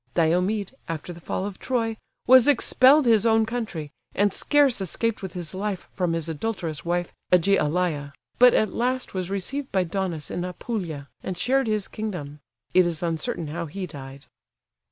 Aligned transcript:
Diomed, 0.15 0.73
after 0.87 1.13
the 1.13 1.19
fall 1.21 1.45
of 1.45 1.59
Troy, 1.59 1.95
was 2.25 2.47
expelled 2.47 3.05
his 3.05 3.23
own 3.23 3.45
country, 3.45 3.91
and 4.15 4.33
scarce 4.33 4.81
escaped 4.81 5.21
with 5.21 5.33
his 5.33 5.53
life 5.53 5.87
from 5.93 6.13
his 6.13 6.27
adulterous 6.27 6.83
wife 6.83 7.13
Ægialé; 7.31 8.11
but 8.39 8.55
at 8.55 8.73
last 8.73 9.13
was 9.13 9.29
received 9.29 9.71
by 9.71 9.83
Daunus 9.83 10.31
in 10.31 10.43
Apulia, 10.43 11.07
and 11.21 11.37
shared 11.37 11.67
his 11.67 11.87
kingdom; 11.87 12.39
it 12.73 12.87
is 12.87 13.03
uncertain 13.03 13.49
how 13.49 13.67
he 13.67 13.85
died. 13.85 14.25